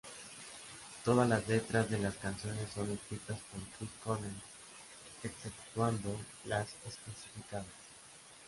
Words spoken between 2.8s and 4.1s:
escritas por Chris